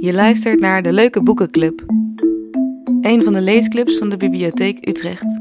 [0.00, 1.80] Je luistert naar de Leuke Boekenclub.
[3.00, 5.40] Een van de leesclubs van de Bibliotheek Utrecht.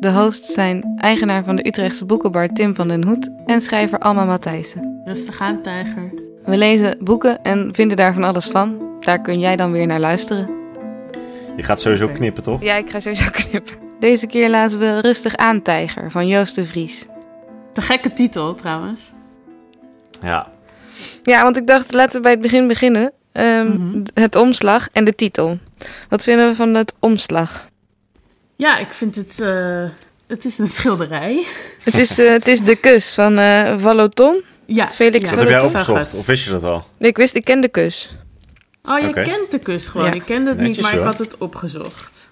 [0.00, 4.24] De hosts zijn eigenaar van de Utrechtse boekenbar Tim van den Hoed en schrijver Alma
[4.24, 5.00] Matthijssen.
[5.04, 6.12] Rustig aan, tijger.
[6.44, 8.96] We lezen boeken en vinden daar van alles van.
[9.00, 10.50] Daar kun jij dan weer naar luisteren.
[11.56, 12.62] Je gaat sowieso knippen, toch?
[12.62, 13.74] Ja, ik ga sowieso knippen.
[14.00, 17.06] Deze keer laten we Rustig aan, Tijger van Joost de Vries.
[17.72, 19.12] Te gekke titel, trouwens.
[20.22, 20.50] Ja.
[21.22, 23.12] Ja, want ik dacht, laten we bij het begin beginnen.
[23.32, 24.02] Ehm, Mhm.
[24.14, 25.58] Het omslag en de titel.
[26.08, 27.68] Wat vinden we van het omslag?
[28.56, 29.40] Ja, ik vind het...
[29.40, 29.84] eh,
[30.26, 31.44] het is een schilderij.
[31.82, 34.42] Het is, eh, het is de kus van eh Valoton.
[34.66, 36.86] Ja, Felix ja, Dat heb jij opgezocht, of wist je dat al?
[36.98, 38.16] Ik wist, ik ken de kus.
[38.88, 40.06] Oh, je kent de kus gewoon.
[40.06, 40.12] Ja.
[40.12, 42.30] Ik kende het Netjes, niet, maar ik had het opgezocht.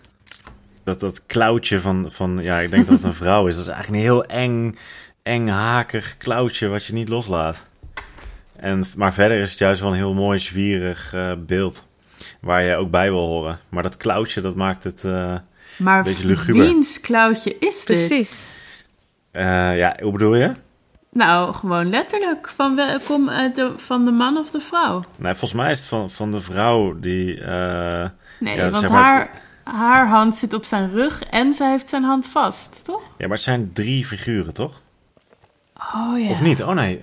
[0.84, 3.54] Dat, dat klauwtje van, van, ja, ik denk dat het een vrouw is.
[3.54, 4.76] Dat is eigenlijk een heel eng,
[5.22, 7.66] eng hakig klauwtje wat je niet loslaat.
[8.60, 11.86] En, maar verder is het juist wel een heel mooi, zwierig eh, beeld.
[12.40, 13.58] Waar je ook bij wil horen.
[13.68, 15.04] Maar dat klauwtje, dat maakt het...
[15.04, 15.34] eh,
[15.78, 16.62] Maar Beetje luguber.
[16.66, 17.84] wiens klauwtje is dit?
[17.84, 18.46] Precies.
[19.30, 20.52] eh, ja, hoe bedoel je?
[21.12, 22.48] Nou, gewoon letterlijk.
[22.56, 25.04] Van, wel- kom uit de, van de man of de vrouw?
[25.18, 27.40] Nee, volgens mij is het van, van de vrouw die...
[27.40, 28.08] eh,
[28.40, 29.30] Nee, Ja, want zeg maar- haar,
[29.74, 33.02] haar hand zit op zijn rug en zij heeft zijn hand vast, toch?
[33.18, 34.80] ja, maar het zijn drie figuren, toch?
[35.94, 36.28] Oh ja.
[36.30, 36.62] Of niet?
[36.62, 37.00] Oh nee,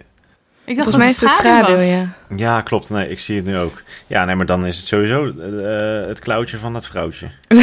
[0.67, 2.09] Ik dacht Volgens mij is het schaduw ja.
[2.35, 2.89] Ja, klopt.
[2.89, 3.81] Nee, ik zie het nu ook.
[4.07, 7.27] Ja, nee, maar dan is het sowieso eh, het klauwtje van dat vrouwtje.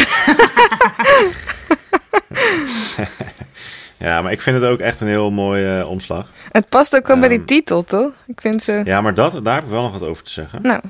[3.98, 6.28] ja, maar ik vind het ook echt een heel mooi eh, omslag.
[6.52, 7.46] Het past ook wel bij die Ehm.
[7.46, 8.10] titel, toch?
[8.26, 8.80] Ik vind ze...
[8.84, 10.62] Ja, maar dat, daar heb ik wel nog wat over te zeggen.
[10.62, 10.80] Nou,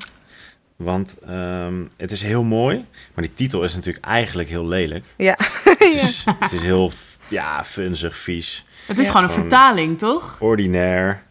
[0.75, 5.05] Want ehm, het is heel mooi, maar die titel is natuurlijk eigenlijk heel lelijk.
[5.17, 5.37] ja.
[5.63, 6.01] Het ja.
[6.01, 6.91] is, het is heel,
[7.27, 9.11] ja, funzig, vies, Het is Ja.
[9.11, 10.35] gewoon een vertaling, toch?
[10.39, 11.23] ordinair.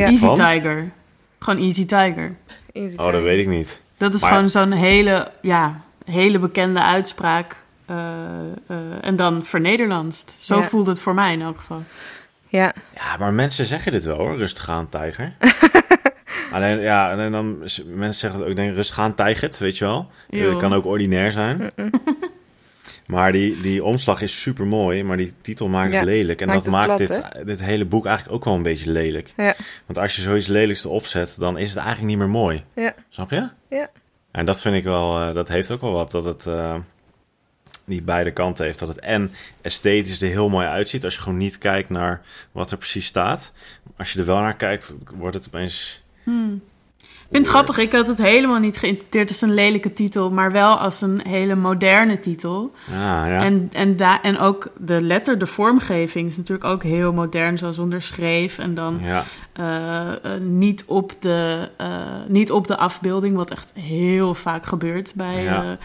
[0.00, 0.06] Ja.
[0.06, 0.34] Easy Van?
[0.36, 0.90] Tiger.
[1.38, 2.34] Gewoon Easy Tiger.
[2.72, 3.80] Easy Oh, dat weet ik niet.
[3.96, 7.56] Dat is Maar- gewoon zo'n hele, ja, hele bekende uitspraak.
[7.86, 7.96] eh,
[8.66, 10.34] eh, en dan vernederlandst.
[10.38, 10.62] Zo Ja.
[10.62, 11.82] voelt het voor mij in elk geval.
[12.48, 15.32] Ja, Ja, maar mensen zeggen dit wel hoor, rustig aan, tijger.
[16.52, 19.84] alleen, ja, en dan, mensen zeggen het ook, ik denk, rustig aan, tijgert, weet je
[19.84, 20.10] wel.
[20.28, 21.70] Het kan ook ordinair zijn.
[23.06, 26.40] Maar die, die omslag is super mooi, maar die titel maakt Ja, het lelijk.
[26.40, 29.32] En maakt dat maakt plat, dit, dit hele boek eigenlijk ook wel een beetje lelijk.
[29.36, 29.54] ja,
[29.86, 32.64] Want als je zoiets lelijks erop zet, dan is het eigenlijk niet meer mooi.
[32.74, 32.94] ja.
[33.08, 33.48] Snap je?
[33.68, 33.90] Ja.
[34.30, 36.76] En dat vind ik wel, eh, dat heeft ook wel wat, dat het eh,
[37.86, 38.78] die beide kanten heeft.
[38.78, 42.20] Dat het en esthetisch er heel mooi uitziet, als je gewoon niet kijkt naar
[42.52, 43.52] wat er precies staat.
[43.96, 46.02] Als je er wel naar kijkt, wordt het opeens...
[47.24, 50.52] Ik vind het grappig, ik had het helemaal niet geïnterpreteerd als een lelijke titel, maar
[50.52, 52.72] wel als een hele moderne titel.
[52.90, 53.42] Ah, ja.
[53.44, 57.78] En, en, da en ook de letter, de vormgeving is natuurlijk ook heel modern, zoals
[57.78, 58.58] onder schreef.
[58.58, 59.22] En dan ja.
[59.52, 61.88] eh, eh, niet, op de, eh,
[62.28, 65.78] niet op de afbeelding, wat echt heel vaak gebeurt bij Ja.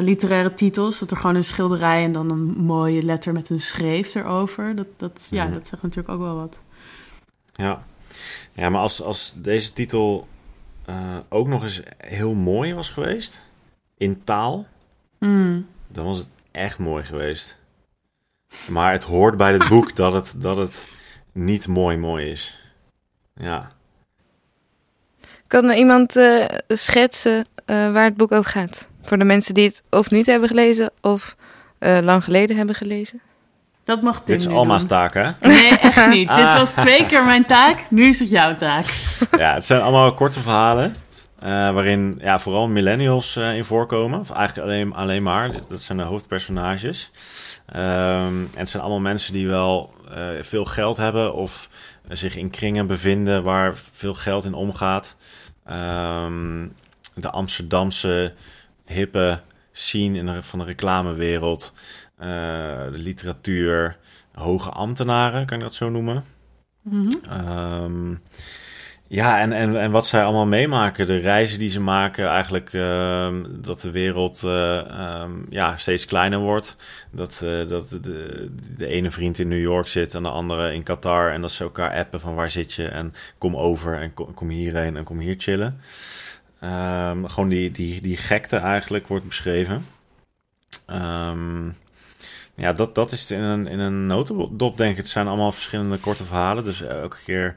[0.00, 0.98] literaire titels.
[0.98, 4.74] Dat er gewoon een schilderij en dan een mooie letter met een schreef erover.
[4.76, 5.52] Dat, dat, ja, Mhm.
[5.52, 6.60] dat zegt natuurlijk ook wel wat.
[7.54, 7.78] Ja,
[8.52, 10.26] ja maar als, als deze titel
[10.86, 13.42] eh, ook nog eens heel mooi was geweest,
[13.96, 14.66] in taal,
[15.18, 15.66] Mm.
[15.88, 17.56] dan was het echt mooi geweest.
[18.68, 20.88] Maar het hoort bij het boek dat het, dat het
[21.32, 22.60] niet mooi mooi is.
[23.34, 23.68] Ja.
[25.46, 28.88] Kan er iemand eh, schetsen eh, waar het boek over gaat?
[29.02, 31.36] Voor de mensen die het of niet hebben gelezen of
[31.78, 33.20] lang geleden hebben gelezen.
[33.86, 35.30] Dat mag Tim Dit is Alma's taak, hè?
[35.40, 36.28] Nee, echt niet.
[36.28, 36.58] Dit Ah.
[36.58, 38.86] was twee keer mijn taak, nu is het jouw taak.
[39.38, 40.96] Ja, het zijn allemaal korte verhalen.
[41.38, 44.20] eh, waarin ja, vooral millennials eh, in voorkomen.
[44.20, 45.50] Of eigenlijk alleen, alleen maar.
[45.68, 47.10] Dat zijn de hoofdpersonages.
[47.66, 47.82] Ehm,
[48.40, 51.34] en het zijn allemaal mensen die wel eh, veel geld hebben.
[51.34, 51.68] Of
[52.08, 55.16] zich in kringen bevinden waar veel geld in omgaat.
[55.66, 56.66] Ehm,
[57.14, 58.32] de Amsterdamse
[58.86, 59.40] hippe
[59.72, 61.72] scene in de, van de reclamewereld.
[62.16, 62.26] Eh,
[62.92, 63.96] de literatuur.
[64.32, 66.24] Hoge ambtenaren, kan je dat zo noemen.
[66.82, 67.08] Mhm.
[67.30, 68.14] Ehm,
[69.08, 73.44] ja, en, en, en wat zij allemaal meemaken, de reizen die ze maken, eigenlijk ehm,
[73.48, 76.76] dat de wereld eh, ehm, ja, steeds kleiner wordt.
[77.10, 80.82] Dat, eh, dat de, de ene vriend in New York zit en de andere in
[80.82, 81.32] Qatar.
[81.32, 84.48] En dat ze elkaar appen van waar zit je en kom over en kom, kom
[84.48, 85.80] hierheen en kom hier chillen.
[87.26, 89.86] Gewoon die, die, die gekte eigenlijk wordt beschreven.
[92.56, 94.96] Ja, dat, dat is in een, in een notendop, denk ik.
[94.96, 96.64] Het zijn allemaal verschillende korte verhalen.
[96.64, 97.56] Dus elke keer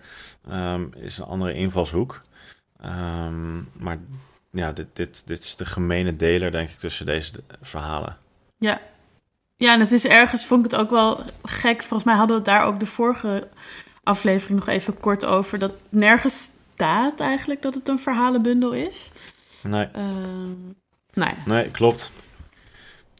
[0.50, 2.22] ehm, is een andere invalshoek.
[2.82, 3.98] Ehm, maar
[4.52, 7.32] ja, dit, dit, dit is de gemene deler, denk ik, tussen deze
[7.62, 8.18] verhalen.
[8.58, 8.82] Ja.
[9.56, 11.82] ja, en het is ergens, vond ik het ook wel gek.
[11.82, 13.48] Volgens mij hadden we het daar ook de vorige
[14.04, 15.60] aflevering nog even kort over.
[15.60, 19.12] Dat nergens staat eigenlijk dat het een verhalenbundel is.
[19.62, 19.88] Nee,
[21.14, 21.36] nou ja.
[21.46, 22.12] nee klopt.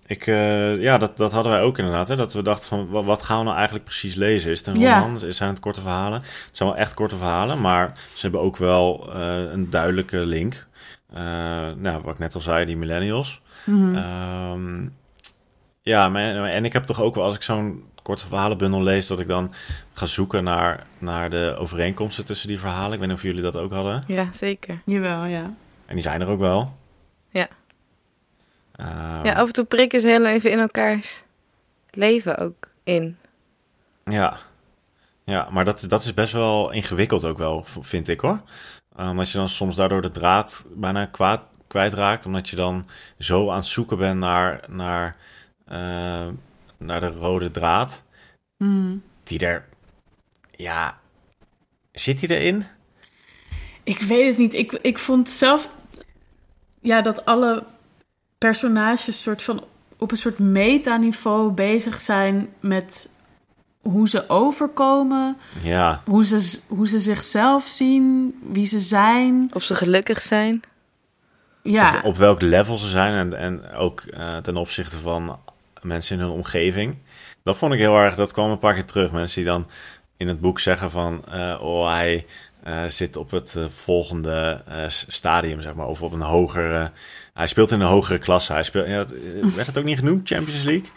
[0.10, 2.08] Ik, eh, ja, dat, dat hadden wij ook inderdaad.
[2.08, 2.16] Hè?
[2.16, 4.52] Dat we dachten van, wa- wat gaan we nou eigenlijk precies lezen?
[4.52, 5.00] Is het een Ja.
[5.00, 5.34] roman?
[5.34, 6.22] Zijn het korte verhalen?
[6.22, 10.68] Het zijn wel echt korte verhalen, maar ze hebben ook wel eh, een duidelijke link.
[11.14, 11.22] Eh,
[11.78, 13.42] nou, wat ik net al zei, die millennials.
[13.66, 13.96] Mhm.
[13.96, 14.88] Ehm,
[15.82, 19.20] ja, maar, en ik heb toch ook wel, als ik zo'n korte verhalenbundel lees, dat
[19.20, 19.54] ik dan
[19.94, 22.94] ga zoeken naar, naar de overeenkomsten tussen die verhalen.
[22.94, 24.04] Ik weet niet of jullie dat ook hadden.
[24.08, 24.82] Ja, zeker.
[24.86, 25.54] Jawel, ja.
[25.86, 26.78] En die zijn er ook wel.
[28.80, 28.86] Ja.
[28.86, 31.24] Ehm, Ja, af en toe prikken ze heel even in elkaars
[31.90, 33.18] leven ook in.
[34.04, 34.38] Ja,
[35.24, 38.42] ja maar dat, dat is best wel ingewikkeld ook wel, vind ik hoor.
[38.96, 42.26] Omdat je dan soms daardoor de draad bijna kwaad, kwijtraakt.
[42.26, 42.88] Omdat je dan
[43.20, 45.16] zo aan het zoeken bent naar, naar,
[45.66, 46.28] eh,
[46.78, 48.04] naar de rode draad.
[48.58, 48.98] Mhm.
[49.24, 49.66] Die er,
[50.52, 51.00] ja,
[51.92, 52.64] zit die erin?
[53.84, 54.54] Ik weet het niet.
[54.54, 55.70] Ik, ik vond zelf
[56.82, 57.64] ja, dat alle
[58.40, 59.64] personages soort van
[59.98, 63.10] op een soort metaniveau bezig zijn met
[63.82, 69.50] hoe ze overkomen, Ja, hoe ze, hoe ze zichzelf zien, wie ze zijn.
[69.54, 70.62] Of ze gelukkig zijn.
[71.64, 75.40] Ja, op, op welk level ze zijn en, en ook eh, ten opzichte van
[75.82, 76.98] mensen in hun omgeving.
[77.44, 79.12] Dat vond ik heel erg, dat kwam een paar keer terug.
[79.12, 79.68] Mensen die dan
[80.20, 82.26] in het boek zeggen van, eh, oh hij
[82.64, 86.92] eh, zit op het eh, volgende eh, stadium, zeg maar, of op een hogere,
[87.34, 88.54] hij speelt in een hogere klasse.
[88.54, 89.14] Hij speelt, ja, het-
[89.56, 90.90] werd het ook niet genoemd, Champions League?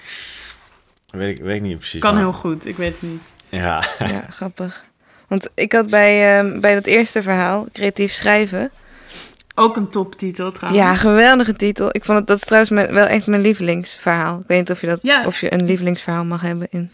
[1.10, 2.00] Weet ik, weet ik niet precies.
[2.00, 2.66] kan maar- heel goed.
[2.66, 3.20] Ik weet het niet.
[3.48, 4.84] Ja, Ja, grappig.
[5.28, 8.70] Want ik had bij, ehm, bij dat eerste verhaal, creatief schrijven.
[9.54, 10.82] Ook een toptitel trouwens.
[10.84, 11.88] Ja, geweldige titel.
[11.92, 14.38] Ik vond het, dat is trouwens mijn- wel echt mijn lievelingsverhaal.
[14.38, 15.26] Ik weet niet of je, dat, Ja.
[15.26, 16.90] of je een lievelingsverhaal mag hebben in.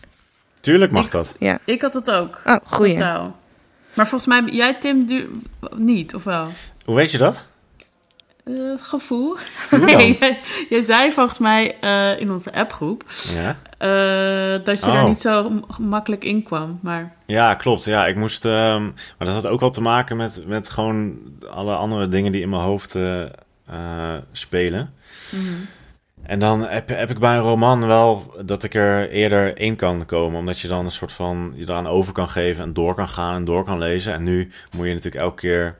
[0.69, 1.35] Tuurlijk mag Ik- dat.
[1.38, 1.59] Ja.
[1.65, 2.41] Ik had het ook.
[2.44, 2.94] Oh, goeie.
[2.97, 3.37] Totaal.
[3.94, 5.41] Maar volgens mij, jij Tim du-
[5.76, 6.47] niet, of wel?
[6.85, 7.44] Hoe weet je dat?
[8.44, 9.37] Eh, gevoel.
[9.70, 10.38] Nee, jij,
[10.69, 13.05] jij zei volgens mij eh, in onze appgroep
[13.35, 13.56] Ja.
[13.79, 15.09] eh, dat je daar Oh.
[15.09, 16.79] niet zo makkelijk in kwam.
[16.82, 17.85] Maar Ja, klopt.
[17.85, 18.44] Ja, ik moest.
[18.44, 21.17] ehm, maar dat had ook wel te maken met, met gewoon
[21.50, 23.31] alle andere dingen die in mijn hoofd eh, eh,
[24.32, 24.93] spelen.
[26.28, 30.06] En dan heb, heb ik bij een roman wel dat ik er eerder in kan
[30.06, 30.38] komen.
[30.38, 33.34] Omdat je dan een soort van je eraan over kan geven en door kan gaan
[33.34, 34.12] en door kan lezen.
[34.12, 35.78] En nu moet je natuurlijk elke keer.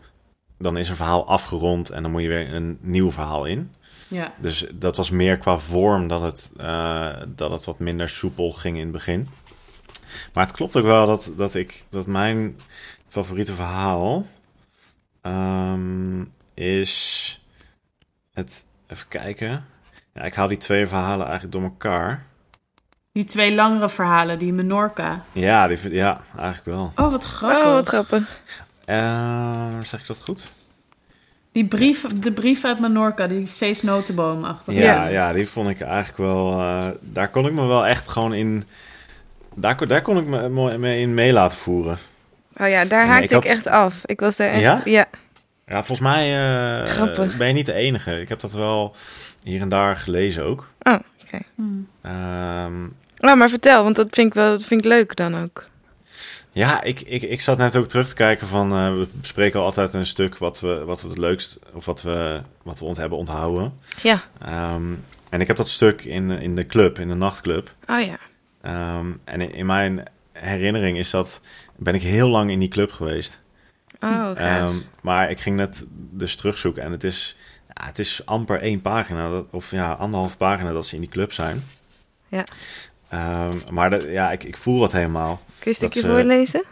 [0.59, 3.73] Dan is een verhaal afgerond en dan moet je weer een nieuw verhaal in.
[4.09, 8.53] ja, Dus dat was meer qua vorm dat het, eh, dat het wat minder soepel
[8.53, 9.29] ging in het begin.
[10.33, 12.61] Maar het klopt ook wel dat, dat, ik, dat mijn
[13.07, 14.27] favoriete verhaal
[15.23, 16.25] ehm,
[16.55, 17.41] is
[18.33, 18.67] het.
[18.87, 19.67] Even kijken.
[20.19, 22.23] Ja, ik haal die twee verhalen eigenlijk door elkaar.
[23.13, 25.25] die twee langere verhalen, die Menorca.
[25.33, 26.93] Ja, die, vind- ja eigenlijk wel.
[26.97, 27.65] Oh, wat grappig.
[27.67, 28.41] Oh, wat grappig.
[28.85, 30.51] Eh, zeg ik dat goed?
[31.53, 34.73] Die brief, de brief uit Menorca, die Cees Notenboom achter.
[34.73, 35.07] Ja, Ja.
[35.07, 35.33] ja.
[35.33, 36.61] die vond ik eigenlijk wel.
[36.61, 38.65] eh, daar kon ik me wel echt gewoon in.
[39.55, 41.99] Daar, kon- daar kon ik me, me me in mee laten voeren.
[42.57, 44.01] Oh ja, daar haakte ik had- ik echt af.
[44.05, 44.61] Ik was daar echt...
[44.61, 44.81] Ja?
[44.85, 45.07] Ja?
[45.67, 46.25] Ja, volgens mij
[46.87, 48.21] eh, ben je niet de enige.
[48.21, 48.95] Ik heb dat wel
[49.43, 50.69] hier en daar gelezen ook.
[50.83, 51.39] Oh, oké.
[51.55, 51.89] Hmm.
[52.03, 52.87] Ehm,
[53.21, 55.67] Oh, maar vertel, want dat vind ik wel dat vind ik leuk dan ook.
[56.53, 58.73] ja, ik, ik, ik zat net ook terug te kijken van...
[58.73, 61.59] eh, we bespreken altijd een stuk wat we, wat we het leukst...
[61.73, 63.73] of wat we, wat we ont hebben onthouden.
[64.03, 64.21] Ja.
[64.41, 64.93] Ehm,
[65.31, 67.75] en ik heb dat stuk in, in de club, in de nachtclub.
[67.87, 68.19] Oh ja.
[68.63, 70.03] Ehm, en in, in mijn
[70.33, 71.41] herinnering is dat...
[71.77, 73.41] ben ik heel lang in die club geweest.
[74.01, 74.31] Oh.
[74.35, 77.37] Ehm, maar ik ging net dus terugzoeken en het is,
[77.79, 81.11] ja, het is amper één pagina, dat- of ja, anderhalf pagina dat ze in die
[81.11, 81.65] club zijn.
[82.29, 82.45] Ja.
[83.09, 85.37] Ehm, maar dat- ja, ik, ik voel dat helemaal.
[85.47, 86.63] Kun je een stukje eh, voorlezen?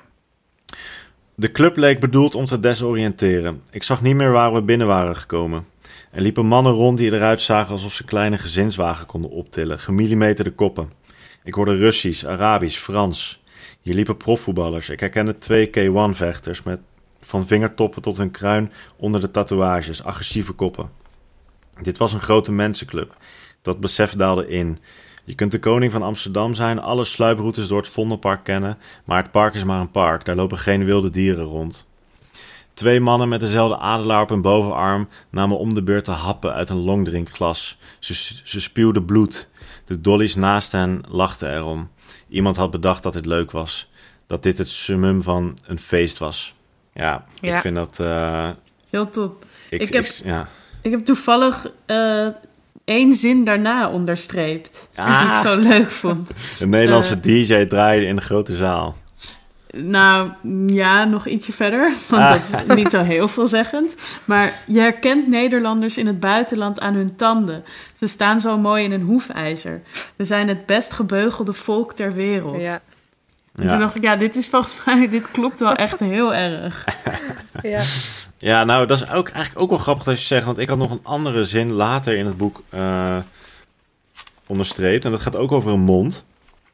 [1.35, 3.63] De club leek bedoeld om te desoriënteren.
[3.71, 5.67] Ik zag niet meer waar we binnen waren gekomen.
[6.11, 10.93] Er liepen mannen rond die eruit zagen alsof ze kleine gezinswagen konden optillen, gemillimeterde koppen.
[11.43, 13.43] Ik hoorde Russisch, Arabisch, Frans.
[13.81, 14.89] Hier liepen profvoetballers.
[14.89, 16.81] Ik herkende twee K1-vechters met
[17.27, 20.91] van vingertoppen tot hun kruin onder de tatoeages, agressieve koppen.
[21.83, 23.17] Dit was een grote mensenclub.
[23.63, 24.79] Dat besef daalde in.
[25.25, 29.31] Je kunt de koning van Amsterdam zijn, alle sluiproutes door het Vondelpark kennen, maar het
[29.31, 31.87] park is maar een park, daar lopen geen wilde dieren rond.
[32.75, 36.69] Twee mannen met dezelfde adelaar op hun bovenarm namen om de beurt de happen uit
[36.69, 37.79] een longdrinkglas.
[37.99, 38.15] Ze,
[38.45, 39.49] ze spuwden bloed.
[39.85, 41.91] De dollies naast hen lachten erom.
[42.29, 43.91] Iemand had bedacht dat dit leuk was.
[44.27, 46.56] Dat dit het summum van een feest was.
[46.97, 47.55] Ja, Ja.
[47.55, 48.01] ik vind dat...
[48.01, 48.49] eh,
[48.91, 49.45] Heel top.
[49.71, 50.49] ik, Ik heb- ik- ja.
[50.83, 52.27] Ik heb toevallig eh,
[52.85, 54.89] één zin daarna onderstreept.
[54.95, 55.21] Ah.
[55.21, 56.31] Die ik zo leuk vond.
[56.61, 57.21] Een Nederlandse Eh.
[57.23, 58.97] DJ draaide in de grote zaal.
[59.75, 60.31] Nou,
[60.67, 62.31] ja, nog ietsje verder, want Ah.
[62.33, 63.97] dat is niet zo heel veelzeggend.
[64.25, 67.65] Maar je herkent Nederlanders in het buitenland aan hun tanden.
[67.99, 69.83] Ze staan zo mooi in een hoefijzer.
[70.17, 72.61] We zijn het best gebeugelde volk ter wereld.
[72.61, 72.81] Ja.
[73.57, 73.79] En toen Ja.
[73.79, 76.85] dacht ik, ja, dit is volgens mij, dit klopt wel echt heel erg.
[77.63, 77.83] Ja.
[78.39, 80.79] ja, nou, dat is ook eigenlijk ook wel grappig dat je zegt, want ik had
[80.79, 83.19] nog een andere zin later in het boek eh,
[84.47, 85.05] onderstreept.
[85.05, 86.25] En dat gaat ook over een mond.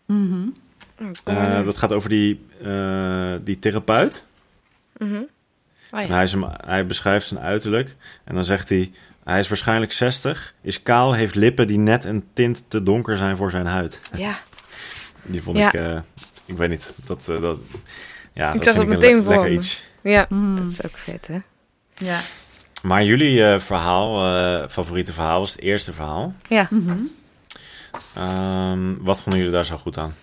[0.06, 0.48] Mhm.
[1.24, 4.26] Eh, dat gaat over die, eh, die therapeut.
[4.96, 5.22] Mhm.
[5.92, 7.96] Oh, En hij, is hem, hij beschrijft zijn uiterlijk.
[8.24, 8.92] En dan zegt hij:
[9.24, 13.36] Hij is waarschijnlijk 60, is kaal, heeft lippen die net een tint te donker zijn
[13.36, 14.00] voor zijn huid.
[14.16, 14.34] ja.
[15.26, 15.66] Die vond Ja.
[15.66, 15.98] ik, eh,
[16.44, 17.58] ik weet niet, dat, eh, dat,
[18.32, 19.56] ja, Ik dat zag vind het meteen le- voor lekker me.
[19.56, 19.82] iets.
[20.02, 20.56] Ja, Mm.
[20.56, 21.38] dat is ook vet, hè?
[22.06, 22.20] Ja.
[22.82, 26.34] Maar jullie eh, verhaal, eh, favoriete verhaal, was het eerste verhaal.
[26.48, 26.66] Ja.
[26.70, 26.96] Mhm.
[28.14, 30.14] Ehm, wat vonden jullie daar zo goed aan?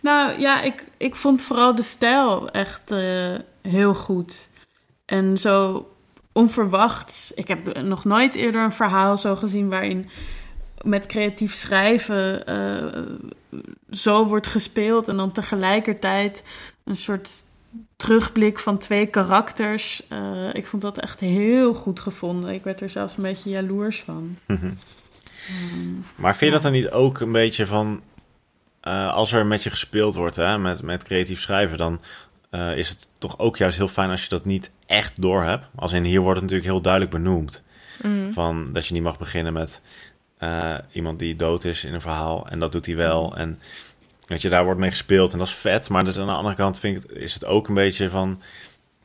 [0.00, 4.50] Nou ja, ik, ik vond vooral de stijl echt eh, heel goed.
[5.04, 5.86] En zo
[6.32, 7.32] onverwachts.
[7.34, 10.10] Ik heb nog nooit eerder een verhaal zo gezien waarin
[10.84, 13.02] met creatief schrijven eh,
[13.90, 16.44] zo wordt gespeeld en dan tegelijkertijd
[16.84, 17.46] een soort
[17.96, 20.02] terugblik van twee karakters.
[20.08, 22.54] Eh, ik vond dat echt heel goed gevonden.
[22.54, 24.38] Ik werd er zelfs een beetje jaloers van.
[26.14, 28.02] Maar vind je dat dan niet ook een beetje van...
[28.80, 31.78] eh, als er met je gespeeld wordt, hè, met, met creatief schrijven...
[31.78, 32.00] dan
[32.50, 35.66] eh, is het toch ook juist heel fijn als je dat niet echt door hebt.
[35.74, 37.62] Als in hier wordt het natuurlijk heel duidelijk benoemd.
[38.02, 38.30] Mhm.
[38.32, 39.82] Van dat je niet mag beginnen met
[40.38, 42.46] eh, iemand die dood is in een verhaal.
[42.48, 43.36] En dat doet hij wel.
[43.36, 43.58] En
[44.26, 45.88] weet je, daar wordt mee gespeeld en dat is vet.
[45.88, 48.40] Maar dus aan de andere kant vind ik, is het ook een beetje van...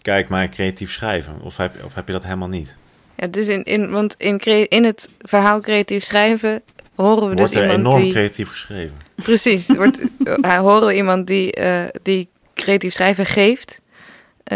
[0.02, 1.42] Kijk, maar creatief schrijven.
[1.42, 2.76] Of heb, of heb je dat helemaal niet?
[3.16, 6.62] Ja, dus in, in, want in, in het verhaal creatief schrijven
[6.96, 8.12] horen we Wordt dus er iemand enorm die...
[8.12, 8.98] creatief geschreven.
[9.16, 10.00] Precies, wordt,
[10.42, 13.82] eh, horen we iemand die, eh, die creatief schrijven geeft,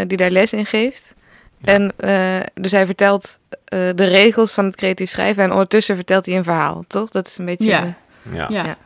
[0.06, 1.14] die daar les in geeft.
[1.60, 1.72] Ja.
[1.72, 6.26] En eh, dus hij vertelt eh, de regels van het creatief schrijven en ondertussen vertelt
[6.26, 7.10] hij een verhaal, toch?
[7.10, 7.68] Dat is een beetje...
[7.68, 7.80] Ja.
[7.80, 7.92] de-
[8.36, 8.46] Ja.
[8.50, 8.64] Ja.
[8.64, 8.76] Ja.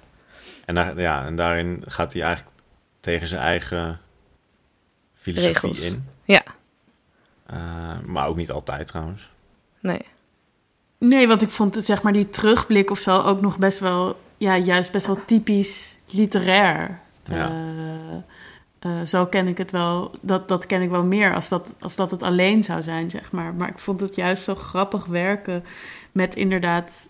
[0.64, 2.56] En, daar, ja, en daarin gaat hij eigenlijk
[3.00, 4.00] tegen zijn eigen
[5.14, 5.80] filosofie Regels.
[5.80, 6.04] in.
[6.24, 6.42] Ja.
[7.46, 9.30] Eh, maar ook niet altijd trouwens.
[9.80, 10.00] nee.
[10.98, 14.20] Nee, want ik vond het, zeg maar, die terugblik of zo ook nog best wel,
[14.36, 17.00] ja, juist best wel typisch literair.
[17.24, 17.50] Ja.
[18.82, 21.96] Eh, zo ken ik het wel, dat, dat ken ik wel meer als dat, als
[21.96, 23.54] dat het alleen zou zijn, zeg maar.
[23.54, 25.64] Maar ik vond het juist zo grappig werken
[26.12, 27.08] met inderdaad,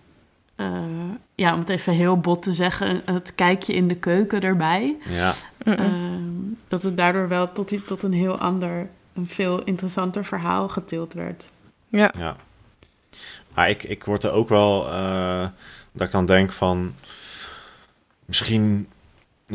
[0.56, 0.66] eh,
[1.34, 4.96] ja, om het even heel bot te zeggen, het kijkje in de keuken erbij.
[5.08, 5.32] Ja.
[5.58, 6.30] Ehm,
[6.68, 11.44] dat het daardoor wel tot, tot een heel ander, een veel interessanter verhaal getild werd.
[11.88, 12.12] ja.
[12.18, 12.36] ja.
[13.54, 14.90] Maar ik, ik word er ook wel...
[14.90, 15.46] eh,
[15.92, 16.94] dat ik dan denk van...
[18.24, 18.88] Misschien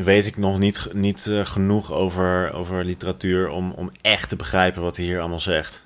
[0.04, 3.50] weet ik nog niet, niet eh, genoeg over, over literatuur...
[3.50, 5.86] Om, om echt te begrijpen wat hij hier allemaal zegt.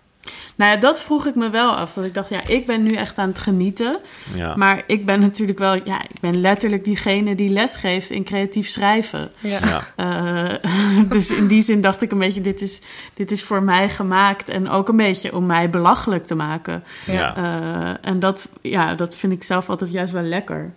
[0.56, 1.94] Nou ja, dat vroeg ik me wel af.
[1.94, 4.00] Dat ik dacht, ja, ik ben nu echt aan het genieten.
[4.36, 8.68] Ja, Maar ik ben natuurlijk wel, ja, ik ben letterlijk diegene die lesgeeft in creatief
[8.68, 9.32] schrijven.
[9.39, 9.60] Ja.
[9.60, 12.82] ja, Eh, dus in die zin dacht ik een beetje, dit is,
[13.13, 14.50] dit is voor mij gemaakt.
[14.50, 16.84] En ook een beetje om mij belachelijk te maken.
[17.06, 20.74] ja, Eh, en dat, ja, dat vind ik zelf altijd juist wel lekker.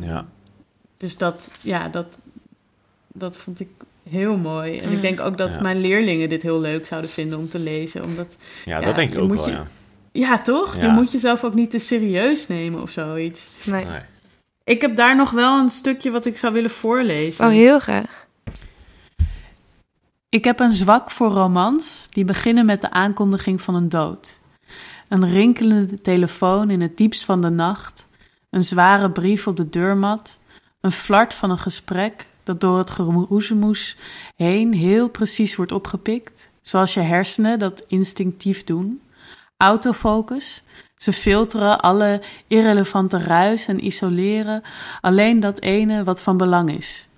[0.00, 0.26] Ja.
[0.96, 2.20] Dus dat, ja, dat,
[3.14, 3.68] dat vond ik
[4.10, 4.78] heel mooi.
[4.78, 4.94] En Mm.
[4.94, 5.60] ik denk ook dat Ja.
[5.60, 8.04] mijn leerlingen dit heel leuk zouden vinden om te lezen.
[8.04, 9.66] Omdat, ja Ja, dat denk ik ook moet wel, je- ja.
[10.12, 10.80] ja toch?
[10.80, 13.48] Je moet jezelf ook niet te serieus nemen of zoiets.
[13.64, 13.84] Nee.
[13.84, 14.00] Nee.
[14.64, 17.44] Ik heb daar nog wel een stukje wat ik zou willen voorlezen.
[17.44, 18.26] Oh, heel graag.
[20.28, 24.40] Ik heb een zwak voor romans die beginnen met de aankondiging van een dood.
[25.08, 28.06] Een rinkelende telefoon in het diepst van de nacht,
[28.50, 30.38] een zware brief op de deurmat,
[30.80, 33.96] een flart van een gesprek dat door het geroezemoes
[34.36, 39.00] heen heel precies wordt opgepikt, zoals je hersenen dat instinctief doen.
[39.56, 40.62] Autofocus,
[40.96, 44.62] ze filteren alle irrelevante ruis en isoleren
[45.00, 47.08] alleen dat ene wat van belang is.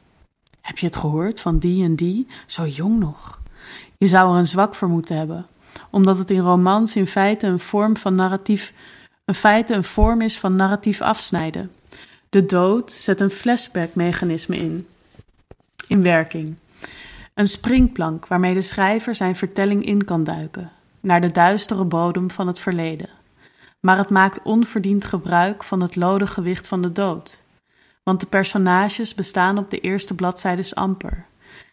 [0.60, 2.26] Heb je het gehoord van die en die?
[2.46, 3.40] Zo jong nog.
[3.98, 5.46] Je zou er een zwak voor moeten hebben,
[5.90, 8.72] omdat het in romans in feite een vorm van narratief,
[9.24, 11.72] in feite een vorm is van narratief afsnijden.
[12.28, 14.86] De dood zet een flashback-mechanisme in,
[15.88, 16.58] in werking.
[17.34, 22.46] Een springplank waarmee de schrijver zijn vertelling in kan duiken, naar de duistere bodem van
[22.46, 23.08] het verleden.
[23.80, 27.44] Maar het maakt onverdiend gebruik van het lode gewicht van de dood
[28.04, 31.26] want de personages bestaan op de eerste bladzijdes amper.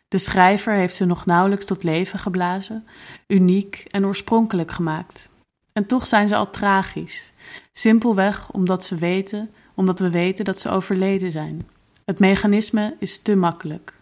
[0.08, 2.86] De schrijver heeft ze nog nauwelijks tot leven geblazen,
[3.28, 5.30] uniek en oorspronkelijk gemaakt.
[5.74, 7.32] En toch zijn ze al tragisch,
[7.72, 11.68] simpelweg omdat ze weten, omdat we weten dat ze overleden zijn.
[12.06, 13.94] Het mechanisme is te makkelijk.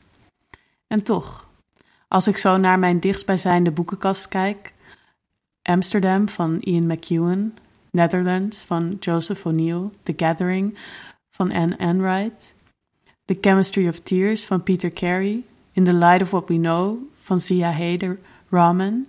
[0.89, 1.47] En toch,
[2.07, 4.73] Als ik zo naar mijn dichtstbijzijnde boekenkast kijk,
[5.61, 7.53] Amsterdam van Ian McEwan,
[7.91, 10.77] Netherlands van Joseph O'Neill, The Gathering
[11.29, 12.55] van Anne Enright,
[13.25, 17.39] The Chemistry of Tears van Peter Carey, In the Light of What We Know van
[17.39, 18.19] Zia Hader
[18.49, 19.05] Rahman.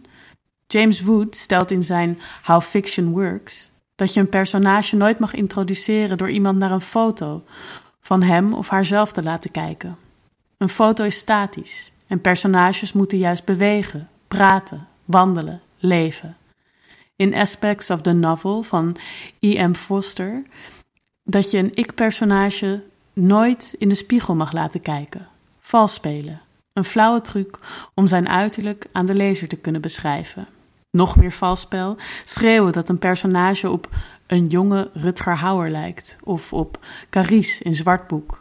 [0.67, 6.19] James Wood stelt in zijn How Fiction Works dat je een personage nooit mag introduceren
[6.19, 7.43] door iemand naar een foto
[8.01, 9.97] van hem of haarzelf te laten kijken.
[10.61, 16.37] Een foto is statisch en personages moeten juist bewegen, praten, wandelen, leven.
[17.17, 18.97] In Aspects of the Novel van
[19.39, 19.73] E.M.
[19.73, 20.43] Foster
[21.25, 25.29] dat je een ik-personage nooit in de spiegel mag laten kijken.
[25.61, 26.41] Vals spelen.
[26.73, 27.59] Een flauwe truc
[27.95, 30.47] om zijn uiterlijk aan de lezer te kunnen beschrijven.
[30.91, 33.89] Nog meer valspel, schreeuwen dat een personage op
[34.27, 36.79] een jonge Rutger Hauer lijkt of op
[37.11, 38.40] Carice in Zwartboek.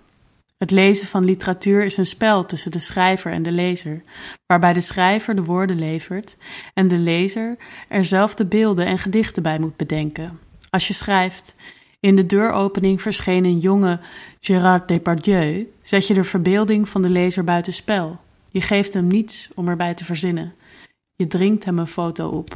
[0.59, 4.01] Het lezen van literatuur is een spel tussen de schrijver en de lezer,
[4.45, 6.35] waarbij de schrijver de woorden levert
[6.73, 10.39] en de lezer er zelf de beelden en gedichten bij moet bedenken.
[10.69, 11.55] Als je schrijft:
[11.99, 13.99] In de deuropening verscheen een jonge
[14.39, 18.19] Gérard Depardieu, zet je de verbeelding van de lezer buitenspel.
[18.51, 20.53] Je geeft hem niets om erbij te verzinnen.
[21.15, 22.55] Je dringt hem een foto op.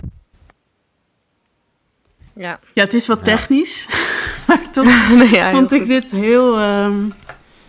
[2.34, 2.60] Ja.
[2.74, 3.88] Ja, het is wat technisch,
[4.48, 4.86] maar toch
[5.18, 5.88] Nee, ja, heel vond ik goed.
[5.88, 7.10] dit heel, ehm,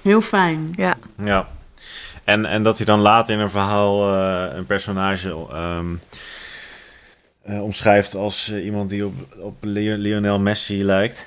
[0.04, 0.68] heel fijn.
[0.72, 0.94] Ja.
[1.24, 1.48] Ja.
[2.24, 5.86] En, en dat hij dan later in een verhaal eh, een personage ehm,
[7.42, 11.26] eh, omschrijft als eh, iemand die op, op Leo- Lionel Messi lijkt.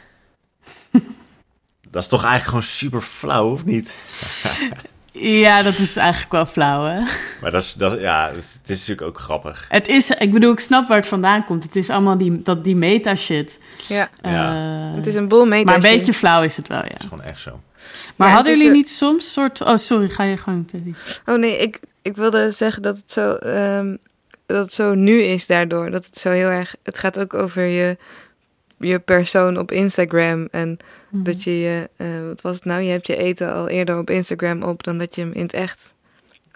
[1.91, 3.95] dat is toch eigenlijk gewoon super flauw, of niet?
[5.19, 6.99] Ja, dat is eigenlijk wel flauw, hè?
[7.41, 9.65] Maar dat is, dat, ja, het is natuurlijk ook grappig.
[9.69, 11.63] Het is, ik bedoel, ik snap waar het vandaan komt.
[11.63, 13.59] Het is allemaal die, dat, die meta-shit.
[13.87, 14.09] ja.
[14.21, 14.53] Ja.
[14.95, 15.65] Het is een boel mee.
[15.65, 16.89] maar een beetje flauw is het wel, ja.
[16.89, 17.61] Dat is gewoon echt zo.
[18.15, 19.61] Maar Ja, hadden is jullie niet soms soort...
[19.61, 20.93] Oh, sorry, ga je gang, Teddy.
[21.25, 23.95] Oh nee, ik, ik wilde zeggen dat het zo ehm,
[24.45, 25.91] dat het zo nu is daardoor.
[25.91, 26.75] Dat het zo heel erg.
[26.83, 27.97] Het gaat ook over je,
[28.77, 30.47] je persoon op Instagram.
[30.51, 30.77] En
[31.09, 31.23] Mhm.
[31.23, 31.89] dat je je.
[31.97, 32.81] eh, wat was het nou?
[32.81, 35.53] Je hebt je eten al eerder op Instagram op dan dat je hem in het
[35.53, 35.93] echt.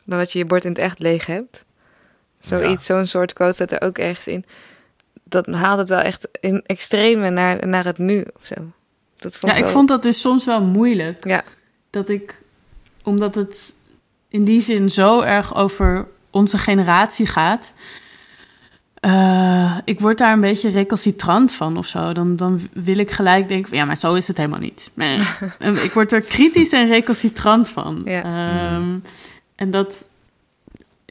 [0.06, 1.63] Dan dat je je bord in het echt leeg hebt.
[2.39, 4.46] Zoiets, zo'n soort quote staat er ook ergens in.
[5.24, 8.56] Dat haalt het wel echt in extreme naar, naar het nu of zo.
[9.22, 11.26] Dat vond Ja, ik wel- vond dat dus soms wel moeilijk.
[11.28, 11.44] Ja.
[11.90, 12.42] Dat ik,
[13.04, 13.74] omdat het
[14.28, 17.74] in die zin zo erg over onze generatie gaat.
[19.00, 22.14] eh, ik word daar een beetje recalcitrant van of zo.
[22.14, 24.90] Dan, dan wil ik gelijk denken: van, ja, maar zo is het helemaal niet.
[24.94, 25.20] Nee.
[25.84, 28.02] Ik word er kritisch en recalcitrant van.
[28.06, 28.24] Ja.
[28.24, 28.96] Ehm,
[29.56, 30.08] en dat,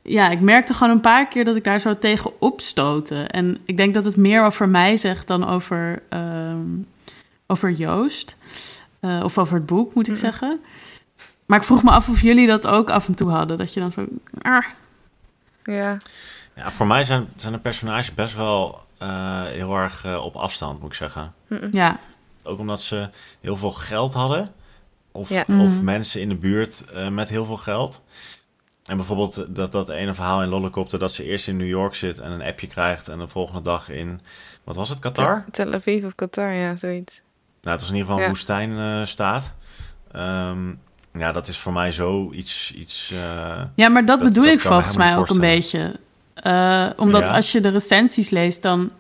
[0.03, 3.23] ja, ik merkte gewoon een paar keer dat ik daar zo tegen opstootte.
[3.23, 6.59] En ik denk dat het meer over mij zegt dan over, ehm,
[7.51, 8.37] over Joost.
[9.01, 10.21] Eh, of over het boek, moet ik Mm.
[10.21, 10.61] zeggen.
[11.47, 13.59] Maar ik vroeg me af of jullie dat ook af en toe hadden.
[13.59, 14.07] Dat je dan zo...
[14.43, 14.65] ah,
[15.65, 15.97] Ja,
[16.55, 20.81] Ja, voor mij zijn, zijn de personages best wel eh, heel erg eh, op afstand,
[20.81, 21.33] moet ik zeggen.
[21.71, 21.99] ja,
[22.43, 23.11] Ook omdat ze
[23.41, 24.53] heel veel geld hadden.
[25.13, 25.41] Of, Ja.
[25.41, 25.85] of Mhm.
[25.85, 28.03] mensen in de buurt eh, met heel veel geld.
[28.85, 30.99] En bijvoorbeeld dat, dat ene verhaal in Lollicopter...
[30.99, 33.09] dat ze eerst in New York zit en een appje krijgt...
[33.09, 34.21] en de volgende dag in,
[34.65, 35.45] wat was het, Qatar?
[35.51, 37.21] Tel Aviv of Qatar, ja, zoiets.
[37.63, 39.55] Nou, het was in ieder geval een eh, staat.
[40.13, 40.69] Ehm,
[41.13, 42.73] ja, dat is voor mij zo iets...
[42.75, 45.97] iets eh, ja maar dat, Dat- bedoel dat ik volgens mij ook een beetje.
[46.35, 48.91] Eh, omdat als je de recensies leest, dan,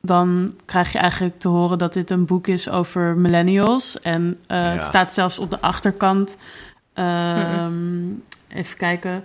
[0.00, 4.00] dan krijg je eigenlijk te horen dat dit een boek is over millennials.
[4.00, 6.36] En het staat zelfs op de achterkant.
[6.92, 8.08] ehm,
[8.48, 9.24] Even kijken.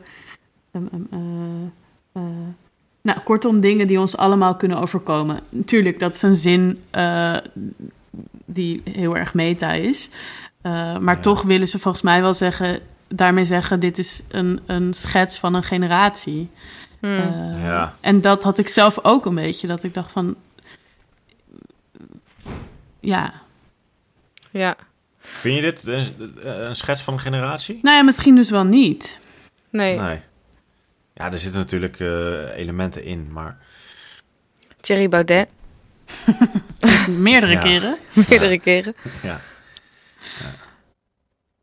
[0.72, 2.30] Ehm, ehm, eh, eh,
[3.02, 5.40] nou, kortom, dingen die ons allemaal kunnen overkomen.
[5.50, 6.82] Natuurlijk, dat is een zin
[8.46, 10.10] die heel erg meta is.
[10.62, 11.22] Eh, maar Ja.
[11.22, 15.54] toch willen ze volgens mij wel zeggen, daarmee zeggen: dit is een, een schets van
[15.54, 16.50] een generatie.
[17.00, 17.16] Hmm.
[17.18, 17.96] Eh, Ja.
[18.02, 19.68] En dat had ik zelf ook een beetje.
[19.68, 20.36] Dat ik dacht van.
[23.00, 23.34] Ja.
[24.50, 24.76] ja,
[25.20, 27.80] Vind je dit een, een schets van een generatie?
[27.82, 29.20] Nou ja, misschien dus wel niet.
[29.70, 30.00] nee.
[30.00, 30.22] Nee.
[31.14, 33.58] Ja, er zitten natuurlijk eh, elementen in, maar...
[34.82, 35.48] Thierry Baudet,
[37.18, 37.60] Meerdere Ja.
[37.62, 37.96] keren.
[38.30, 38.96] meerdere keren.
[39.24, 39.40] Ja.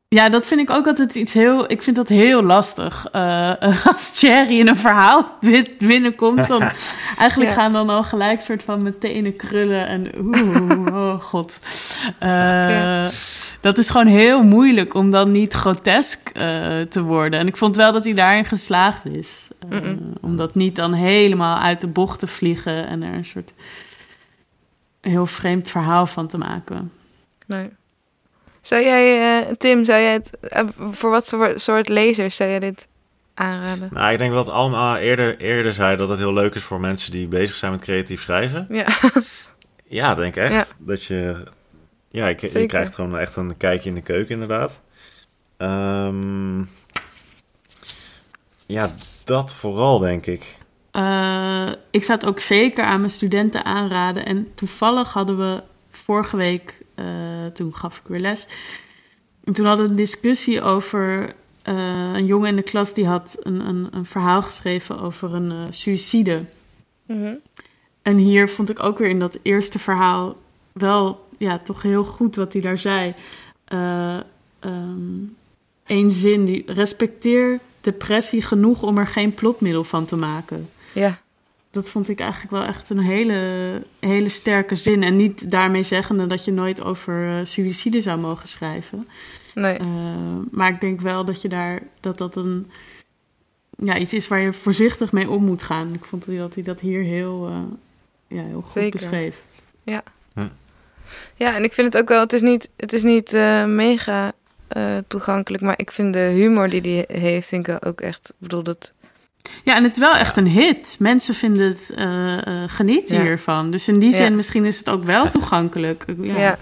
[0.08, 1.70] Ja, dat vind ik ook altijd iets heel.
[1.70, 3.06] Ik vind dat heel lastig.
[3.12, 6.60] Eh, als Thierry in een verhaal bin- binnenkomt, dan
[7.18, 7.56] eigenlijk Ja.
[7.56, 11.58] gaan dan al gelijk soort van mijn tenen krullen en oeh, oh god.
[12.18, 13.10] Eh, Ja.
[13.60, 16.44] Dat is gewoon heel moeilijk om dan niet grotesk eh,
[16.88, 17.38] te worden.
[17.40, 19.48] En ik vond wel dat hij daarin geslaagd is.
[19.70, 19.78] Eh,
[20.20, 23.52] om dat niet dan helemaal uit de bocht te vliegen en er een soort
[25.04, 26.92] heel vreemd verhaal van te maken.
[27.46, 27.70] Nee.
[28.60, 32.60] Zou jij, eh, Tim, zou jij het, eh, voor wat soort, soort lezers zou jij
[32.60, 32.86] dit
[33.34, 33.88] aanraden?
[33.92, 37.10] Nou, ik denk wat Alma eerder, eerder zei, dat het heel leuk is voor mensen
[37.10, 38.64] die bezig zijn met creatief schrijven.
[38.68, 38.86] Ja,
[39.86, 40.52] Ja, denk echt.
[40.52, 40.66] Ja.
[40.78, 41.44] Dat je...
[42.08, 44.80] Ja, je, krijgt gewoon echt een kijkje in de keuken, inderdaad.
[45.56, 46.58] Ehm,
[48.66, 48.90] ja,
[49.24, 50.56] dat vooral, denk ik.
[50.94, 54.26] Eh, ik zou het ook zeker aan mijn studenten aanraden.
[54.26, 57.06] En toevallig hadden we vorige week, eh,
[57.54, 58.46] toen gaf ik weer les.
[59.44, 63.36] En toen hadden we een discussie over eh, een jongen in de klas die had
[63.42, 66.44] een, een, een verhaal geschreven over een suïcide.
[67.06, 67.34] Mhm.
[68.02, 70.36] En hier vond ik ook weer in dat eerste verhaal
[70.72, 73.14] wel ja, toch heel goed wat hij daar zei.
[75.86, 80.68] Eén zin, die respecteer depressie genoeg om er geen plotmiddel van te maken.
[80.94, 81.18] Ja,
[81.70, 85.02] Dat vond ik eigenlijk wel echt een hele, hele sterke zin.
[85.02, 89.06] En niet daarmee zeggende dat je nooit over eh suïcide zou mogen schrijven.
[89.54, 89.78] nee.
[89.78, 89.86] Eh,
[90.50, 92.70] maar ik denk wel dat je daar dat dat een
[93.76, 95.94] ja, iets is waar je voorzichtig mee om moet gaan.
[95.94, 99.00] Ik vond dat hij dat hier heel, eh, ja, heel goed Zeker.
[99.00, 99.42] beschreef.
[101.36, 104.32] Ja, en ik vind het ook wel, het is niet, het is niet eh, mega
[104.68, 108.34] eh, toegankelijk, maar ik vind de humor die hij heeft, vind ik ook echt, ik
[108.38, 108.92] bedoel, dat,
[109.62, 110.96] Ja, en het is wel echt een hit.
[110.98, 113.22] Mensen vinden het, eh, eh, genieten Ja.
[113.22, 113.70] hiervan.
[113.70, 116.04] Dus in die zin, misschien is het ook wel toegankelijk.
[116.20, 116.38] Ja.
[116.38, 116.58] ja.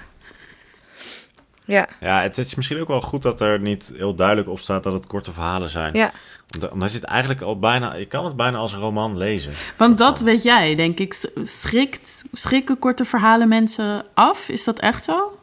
[1.65, 4.83] Ja, Ja, het is misschien ook wel goed dat er niet heel duidelijk op staat
[4.83, 5.95] dat het korte verhalen zijn.
[5.95, 6.11] ja,
[6.55, 7.95] Omdat- Omdat je het eigenlijk al bijna...
[7.95, 9.53] Je kan het bijna als een roman lezen.
[9.77, 11.29] Want dat weet jij, denk ik.
[11.45, 14.49] Schrikt, schrikken korte verhalen mensen af?
[14.49, 15.39] Is dat echt zo?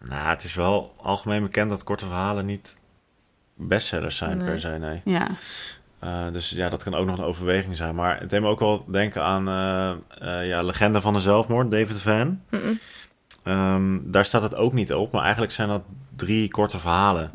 [0.00, 2.74] Nou, het is wel algemeen bekend dat korte verhalen niet
[3.54, 4.46] bestsellers zijn Nee.
[4.46, 5.00] per se, nee.
[5.04, 5.26] Ja.
[6.04, 7.94] Eh, dus ja, dat kan ook nog een overweging zijn.
[7.94, 9.90] Maar het deed me ook wel denken aan eh,
[10.40, 12.40] eh, ja, Legende van de Zelfmoord, David Van.
[12.50, 12.78] Mm-mm.
[13.42, 15.82] Ehm, daar staat het ook niet op, maar eigenlijk zijn dat
[16.16, 17.30] drie korte verhalen.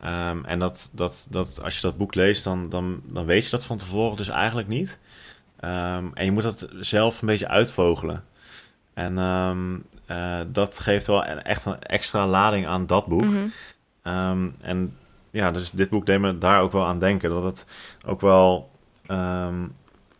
[0.00, 3.50] Ehm, en dat, dat, dat, als je dat boek leest, dan, dan, dan weet je
[3.50, 4.98] dat van tevoren dus eigenlijk niet.
[5.60, 8.24] Ehm, en je moet dat zelf een beetje uitvogelen.
[8.94, 9.14] En
[10.52, 13.24] dat geeft wel echt een extra lading aan dat boek.
[13.24, 13.46] Mhm.
[14.02, 14.96] Ehm, en
[15.32, 17.30] ja, dus dit boek deed me daar ook wel aan denken.
[17.30, 17.66] Dat het
[18.06, 18.70] ook wel
[19.06, 19.66] ehm,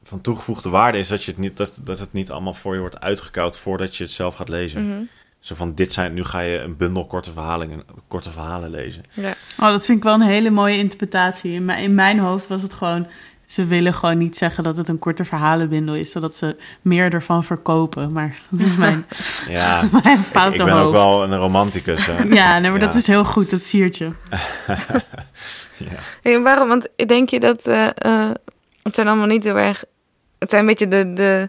[0.02, 2.80] van toegevoegde waarde is dat, je het niet, dat, dat het niet allemaal voor je
[2.80, 4.88] wordt uitgekoud voordat je het zelf gaat lezen.
[4.88, 5.02] Mhm.
[5.40, 9.02] Zo van, dit zijn, nu ga je een bundel korte verhalen, korte verhalen lezen.
[9.14, 9.32] ja.
[9.58, 11.52] Oh, dat vind ik wel een hele mooie interpretatie.
[11.52, 13.06] In mijn, in mijn hoofd was het gewoon...
[13.52, 16.10] Ze willen gewoon niet zeggen dat het een korte verhalenbundel is...
[16.10, 18.12] zodat ze meer ervan verkopen.
[18.12, 19.06] Maar dat is mijn,
[19.48, 20.86] Ja, mijn ik, foute ik ben hoofd.
[20.86, 22.06] ook wel een romanticus.
[22.06, 22.22] hè.
[22.22, 24.04] Ja, nee, maar dat is heel goed, dat siertje.
[25.76, 25.98] ja.
[26.22, 26.68] Hey, waarom?
[26.68, 28.30] Want denk je dat eh, eh,
[28.82, 29.84] het zijn allemaal niet heel erg.
[30.38, 31.12] Het zijn een beetje de.
[31.12, 31.48] de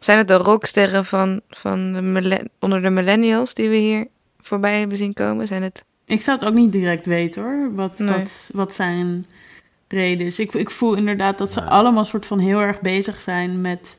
[0.00, 4.06] zijn het de rocksterren van, van de onder de millennials die we hier
[4.38, 5.46] voorbij hebben zien komen?
[5.46, 5.84] Zijn het.
[6.04, 8.08] Ik zou het ook niet direct weten hoor, wat, Nee.
[8.18, 9.24] dat, wat zijn
[9.92, 10.38] reden is.
[10.38, 11.68] Ik, ik voel inderdaad dat ze Nee.
[11.68, 13.98] allemaal soort van heel erg bezig zijn met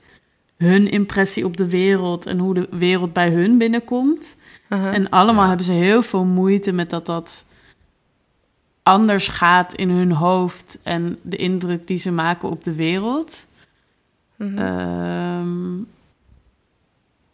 [0.58, 4.36] hun impressie op de wereld en hoe de wereld bij hun binnenkomt.
[4.70, 5.48] En allemaal Ja.
[5.48, 7.46] hebben ze heel veel moeite met dat dat
[8.84, 13.46] anders gaat in hun hoofd en de indruk die ze maken op de wereld.
[14.36, 14.58] Mhm.
[14.58, 15.78] Ehm,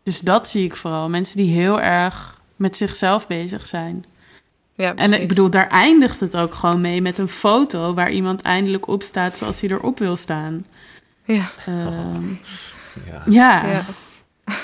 [0.03, 1.09] dus dat zie ik vooral.
[1.09, 4.05] Mensen die heel erg met zichzelf bezig zijn.
[4.77, 8.41] Ja, En ik bedoel, daar eindigt het ook gewoon mee met een foto waar iemand
[8.41, 10.65] eindelijk op staat zoals hij erop wil staan.
[11.25, 12.25] Ja, Ehm,
[13.05, 13.83] ja, ja, ja,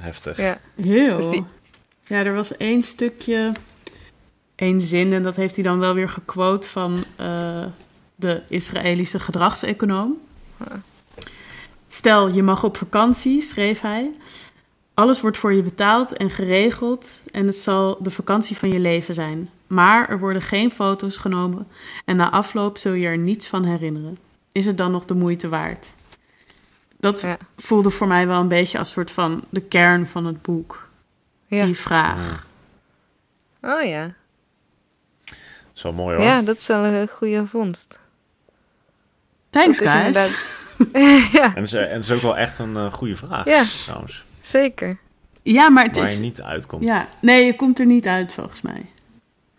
[0.00, 0.36] heftig.
[0.36, 0.58] ja.
[0.82, 1.16] heel.
[1.16, 1.44] Dus die-
[2.06, 3.52] Ja, er was één stukje,
[4.54, 7.64] één zin, en dat heeft hij dan wel weer gequote van eh,
[8.14, 10.16] de Israëlische gedragseconoom.
[11.86, 14.10] Stel, je mag op vakantie, schreef hij.
[14.94, 19.14] Alles wordt voor je betaald en geregeld en het zal de vakantie van je leven
[19.14, 19.50] zijn.
[19.66, 21.66] Maar er worden geen foto's genomen
[22.04, 24.16] en na afloop zul je er niets van herinneren.
[24.52, 25.86] Is het dan nog de moeite waard?
[26.98, 27.36] Dat Ja.
[27.56, 30.88] voelde voor mij wel een beetje als soort van de kern van het boek.
[31.46, 31.64] Ja.
[31.64, 32.46] Die vraag.
[33.62, 34.14] Oh ja.
[35.72, 36.24] Zo mooi hoor.
[36.24, 37.98] Ja, dat is wel een goede vondst.
[39.50, 39.92] Thanks, guys.
[39.92, 40.48] inderdaad-
[41.32, 43.62] ja, En, het is, en het is ook wel echt een eh, goede vraag Ja.
[43.84, 44.24] trouwens.
[44.42, 44.98] zeker.
[45.42, 46.14] Ja, maar het Waar is...
[46.14, 46.84] je niet uitkomt.
[46.84, 48.86] Ja, nee, je komt er niet uit volgens mij.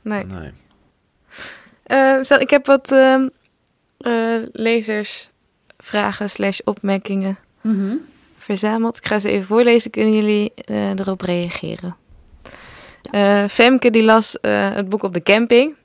[0.01, 0.25] Nee.
[0.25, 0.51] Nee.
[1.83, 3.27] Eh, ik heb wat ehm
[3.97, 7.37] eh, lezersvragen slash opmerkingen
[8.37, 8.97] verzameld.
[8.97, 9.91] Ik ga ze even voorlezen.
[9.91, 11.95] Kunnen jullie eh, erop reageren?
[13.11, 15.75] Eh, Femke die las eh, het boek op de camping.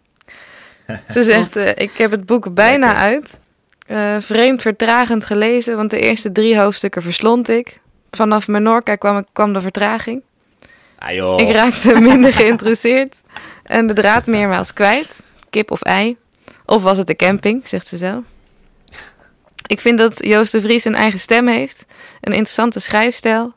[1.14, 3.02] Ze zegt, eh, ik heb het boek bijna Lekker.
[3.02, 3.40] uit.
[3.86, 7.80] Eh, vreemd vertragend gelezen, want de eerste drie hoofdstukken verslond ik.
[8.16, 10.22] Vanaf Menorca kwam, kwam de vertraging.
[10.98, 11.40] Ah joh.
[11.40, 13.20] Ik raakte minder geïnteresseerd
[13.62, 15.24] en de draad meermaals kwijt.
[15.50, 16.16] Kip of ei.
[16.64, 18.24] Of was het de camping, zegt ze zelf.
[19.66, 21.84] Ik vind dat Joost de Vries een eigen stem heeft.
[22.20, 23.54] Een interessante schrijfstijl.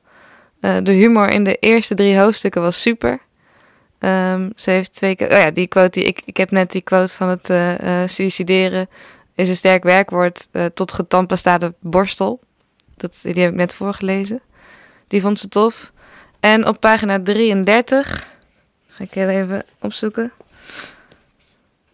[0.62, 3.20] Uh, de humor in de eerste drie hoofdstukken was super.
[4.00, 5.28] Um, ze heeft twee keer...
[5.28, 6.22] Oh ja, die quote die ik...
[6.26, 8.90] Ik heb net die quote van het uh, uh, suicideren...
[9.36, 12.40] is een sterk werkwoord tot getampestade borstel.
[12.96, 14.42] Dat, die heb ik net voorgelezen.
[15.10, 15.92] Die vond ze tof.
[16.40, 18.28] En op pagina 33...
[18.88, 20.32] Ga ik heel even opzoeken.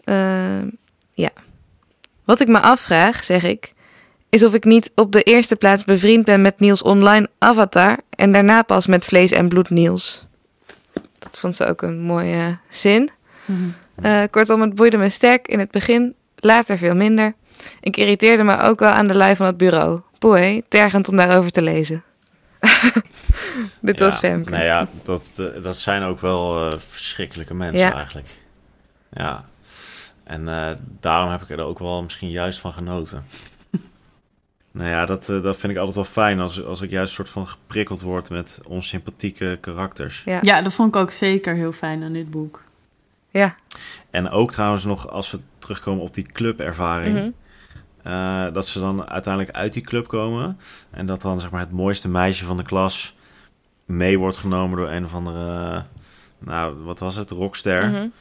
[0.04, 0.70] Ehm,
[1.14, 1.30] ja.
[2.24, 3.74] Wat ik me afvraag, zeg ik,
[4.30, 8.32] is of ik niet op de eerste plaats bevriend ben met Niels online avatar en
[8.32, 10.26] daarna pas met vlees en bloed Niels.
[11.20, 13.10] Dat vond ze ook een mooie zin.
[13.46, 13.76] Mm
[14.32, 17.34] kortom, het boeide me sterk in het begin, later veel minder.
[17.80, 20.02] Ik irriteerde me ook wel aan de lui van het bureau.
[20.20, 22.04] Poeh, tergend om daarover te lezen.
[23.82, 24.52] Dit was Femke.
[24.52, 28.38] Nou ja, dat, eh, dat zijn ook wel uh, verschrikkelijke mensen eigenlijk.
[29.12, 29.46] Ja.
[30.24, 33.26] En uh, daarom heb ik er ook wel misschien juist van genoten.
[34.72, 37.30] nou ja, dat, uh, dat vind ik altijd wel fijn als, als ik juist soort
[37.30, 40.24] van geprikkeld word met onsympathieke karakters.
[40.24, 40.40] Ja.
[40.42, 42.64] ja, dat vond ik ook zeker heel fijn aan dit boek.
[43.30, 43.56] Ja.
[44.10, 47.16] En ook trouwens nog als we terugkomen op die clubervaring.
[47.16, 47.34] Mm -hmm.
[48.08, 50.58] Uh, dat ze dan uiteindelijk uit die club komen.
[50.92, 53.16] En dat dan zeg maar het mooiste meisje van de klas
[53.86, 55.84] mee wordt genomen door een of andere...
[56.40, 57.30] nou, wat was het?
[57.30, 57.88] Rockster.
[57.88, 58.12] Mm -hmm.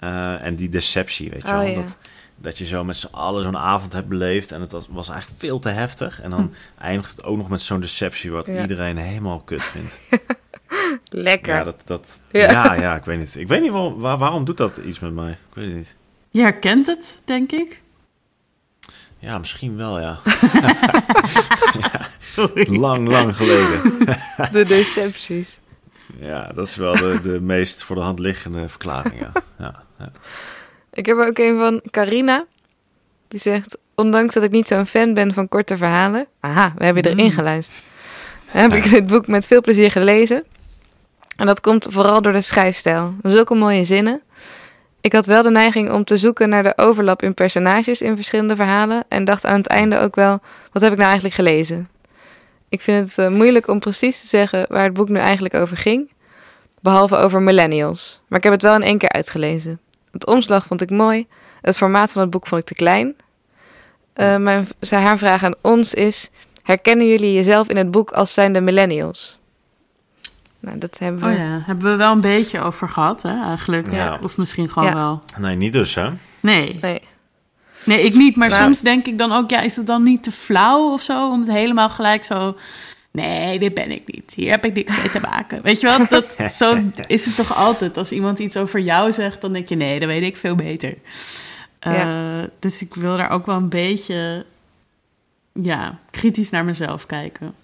[0.00, 1.66] Uh, en die deceptie, weet je oh, wel.
[1.66, 1.74] Ja.
[1.74, 1.96] Dat,
[2.36, 4.52] dat je zo met z'n allen zo'n avond hebt beleefd.
[4.52, 6.20] En het was, was eigenlijk veel te heftig.
[6.20, 6.82] En dan hm.
[6.82, 8.30] eindigt het ook nog met zo'n deceptie...
[8.30, 8.60] wat ja.
[8.60, 10.00] iedereen helemaal kut vindt.
[11.08, 11.54] Lekker.
[11.54, 12.50] Ja, dat, dat, ja.
[12.50, 12.74] ja.
[12.74, 13.36] Ja, ik weet niet.
[13.36, 15.30] Ik weet niet wel, waar, waarom doet dat iets met mij.
[15.30, 15.94] Ik weet het niet.
[16.30, 17.82] Je herkent het, denk ik.
[19.24, 20.18] Ja, misschien wel, ja.
[21.80, 22.08] ja.
[22.64, 23.82] Lang, lang geleden.
[24.52, 25.58] de decepties.
[26.18, 29.32] Ja, dat is wel de, de meest voor de hand liggende verklaring, ja.
[29.58, 30.12] ja, ja.
[30.92, 32.44] Ik heb er ook een van Carina.
[33.28, 36.26] Die zegt, ondanks dat ik niet zo'n fan ben van korte verhalen...
[36.40, 37.82] Aha, we hebben erin geluisterd.
[38.46, 40.44] Heb ik dit boek met veel plezier gelezen.
[41.36, 43.14] En dat komt vooral door de schrijfstijl.
[43.22, 44.22] Zulke mooie zinnen.
[45.04, 48.56] Ik had wel de neiging om te zoeken naar de overlap in personages in verschillende
[48.56, 49.04] verhalen.
[49.08, 50.40] En dacht aan het einde ook wel,
[50.72, 51.88] wat heb ik nou eigenlijk gelezen?
[52.68, 55.76] Ik vind het uh, moeilijk om precies te zeggen waar het boek nu eigenlijk over
[55.76, 56.10] ging.
[56.80, 58.20] Behalve over millennials.
[58.28, 59.80] Maar ik heb het wel in één keer uitgelezen.
[60.10, 61.26] Het omslag vond ik mooi.
[61.60, 63.16] Het formaat van het boek vond ik te klein.
[64.14, 66.30] Uh, mijn, haar vraag aan ons is...
[66.62, 69.38] Herkennen jullie jezelf in het boek als zijnde millennials?
[70.64, 71.26] Nou, dat hebben we...
[71.26, 73.90] Oh ja, hebben we wel een beetje over gehad, hè, eigenlijk.
[73.92, 74.18] Ja.
[74.22, 74.94] Of misschien gewoon Ja.
[74.94, 75.22] wel.
[75.38, 76.10] Nee, niet dus, hè?
[76.40, 76.78] Nee.
[76.80, 77.00] Nee.
[77.84, 78.36] Nee, ik niet.
[78.36, 78.62] Maar Nou.
[78.62, 81.30] soms denk ik dan ook, ja, is het dan niet te flauw of zo?
[81.30, 82.56] Om het helemaal gelijk zo...
[83.10, 84.32] Nee, dit ben ik niet.
[84.36, 85.62] Hier heb ik niks mee te maken.
[85.62, 87.96] Weet je wel, dat, zo is het toch altijd.
[87.96, 89.74] Als iemand iets over jou zegt, dan denk je...
[89.76, 90.94] Nee, dat weet ik veel beter.
[91.78, 94.46] Eh, Dus ik wil daar ook wel een beetje...
[95.62, 97.54] Ja, kritisch naar mezelf kijken.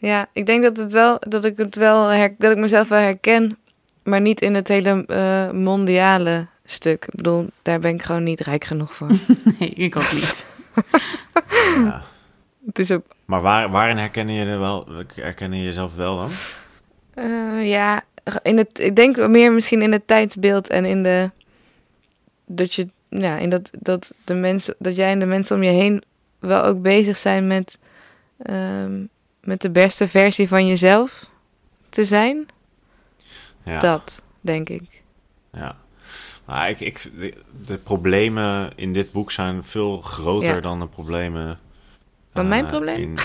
[0.00, 2.98] Ja, ik denk dat, het wel, dat ik het wel her, dat ik mezelf wel
[2.98, 3.58] herken,
[4.02, 7.04] maar niet in het hele eh, mondiale stuk.
[7.04, 9.08] Ik bedoel, daar ben ik gewoon niet rijk genoeg voor.
[9.58, 10.46] Nee, ik ook niet.
[11.76, 12.02] Ja.
[12.66, 16.30] het is ook, Maar waar, waarin herken je, er wel, herken je jezelf wel dan?
[17.14, 18.02] eh, ja,
[18.42, 21.30] in het, ik denk meer misschien in het tijdsbeeld en in de,
[22.46, 25.70] dat je, ja, in dat, dat de mensen, dat jij en de mensen om je
[25.70, 26.02] heen
[26.38, 27.78] wel ook bezig zijn met,
[28.42, 29.04] ehm,
[29.40, 31.30] met de beste versie van jezelf
[31.88, 32.46] te zijn.
[33.64, 33.80] Ja.
[33.80, 35.02] Dat, denk ik.
[35.52, 35.76] Ja.
[36.44, 37.34] Maar ik, ik, de,
[37.66, 40.60] de problemen in dit boek zijn veel groter Ja.
[40.60, 41.58] dan de problemen...
[42.32, 42.96] Dan mijn eh, probleem?
[42.98, 43.18] In,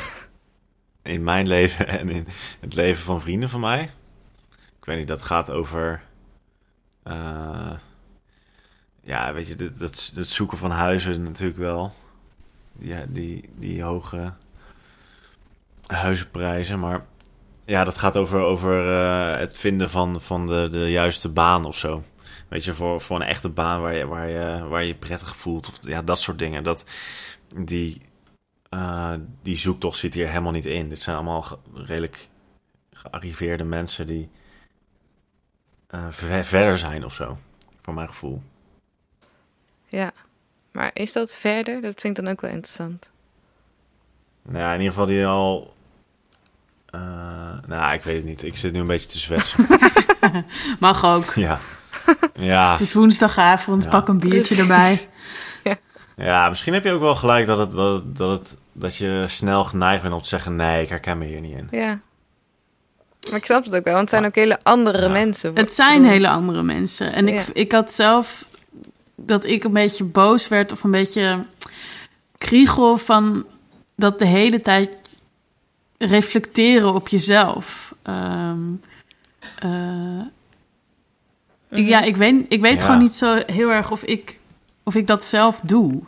[1.13, 2.28] in mijn leven en in
[2.60, 3.82] het leven van vrienden van mij.
[4.80, 6.01] Ik weet niet, dat gaat over...
[7.04, 7.71] eh,
[9.01, 11.93] ja, weet je, dat, dat, het zoeken van huizen natuurlijk wel.
[12.80, 14.34] Ja, die, die hoge
[15.88, 16.80] huizenprijzen.
[16.80, 17.06] Maar
[17.65, 21.78] ja, dat gaat over, over eh, het vinden van, van de, de juiste baan of
[21.78, 22.04] zo.
[22.48, 25.67] Weet je, voor, voor een echte baan waar je, waar je waar je, prettig voelt.
[25.67, 26.63] Of ja, dat soort dingen.
[26.63, 26.84] Dat,
[27.56, 28.02] die,
[28.69, 30.89] eh, die zoektocht zit hier helemaal niet in.
[30.89, 32.30] Dit zijn allemaal ge- redelijk
[32.91, 34.30] gearriveerde mensen die
[35.88, 37.38] eh, ver- verder zijn of zo.
[37.82, 38.41] Voor mijn gevoel.
[39.88, 40.12] Ja.
[40.71, 41.82] Maar is dat verder?
[41.82, 43.12] Dat vind ik dan ook wel interessant.
[44.41, 45.74] Nou ja, in ieder geval die al...
[46.95, 48.43] eh, nou, ik weet het niet.
[48.43, 49.67] Ik zit nu een beetje te zwetsen.
[50.79, 51.34] Mag ook.
[51.34, 51.60] ja.
[52.39, 52.71] Ja.
[52.71, 53.89] Het is woensdagavond, Ja.
[53.89, 54.60] pak een biertje Precies.
[54.60, 55.08] erbij.
[56.15, 59.23] ja, misschien heb je ook wel gelijk dat, het, dat, het- dat, het, dat je
[59.27, 60.55] snel geneigd bent om te zeggen...
[60.55, 61.67] nee, ik herken me hier niet in.
[61.71, 61.99] Ja.
[63.29, 65.10] Maar ik snap het ook wel, want het zijn ook hele andere Ja.
[65.10, 65.55] mensen.
[65.55, 67.13] Het zijn hele andere mensen.
[67.13, 67.43] En ik, Ja.
[67.53, 68.45] ik had zelf
[69.15, 71.45] dat ik een beetje boos werd of een beetje
[72.38, 73.45] kriegel van
[73.95, 74.97] dat de hele tijd
[75.97, 77.95] reflecteren op jezelf.
[78.01, 78.60] Ehm,
[79.60, 80.19] eh,
[81.69, 82.86] ik- Ja, ik weet, ik weet Ja.
[82.86, 84.39] gewoon niet zo heel erg of ik,
[84.84, 86.01] of ik dat zelf doe.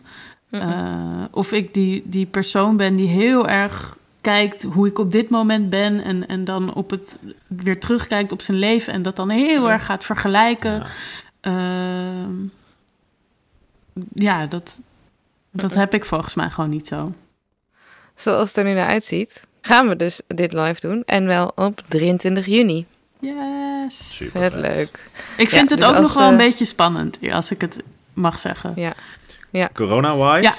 [0.49, 0.61] Mhm.
[0.61, 5.29] Eh, of ik die, die persoon ben die heel erg kijkt hoe ik op dit
[5.29, 6.03] moment ben.
[6.03, 8.93] En, en dan op het weer terugkijkt op zijn leven.
[8.93, 9.71] En dat dan heel Ja.
[9.71, 10.71] erg gaat vergelijken.
[10.73, 10.85] Ja.
[11.41, 12.31] Ehm,
[14.13, 14.81] ja, dat,
[15.51, 15.79] dat Mhm.
[15.79, 17.11] heb ik volgens mij gewoon niet zo.
[18.15, 21.03] Zoals het er nu naar uitziet, gaan we dus dit live doen.
[21.05, 22.85] En wel op 23 juni.
[23.19, 24.15] Yes.
[24.15, 24.61] Super Vet vet.
[24.61, 25.09] leuk.
[25.37, 27.81] Ik vind dus het ook als, nog wel een eh, beetje spannend, als ik het
[28.13, 28.73] mag zeggen.
[29.51, 29.69] Ja.
[29.73, 30.41] Corona-wise?
[30.43, 30.53] Ja.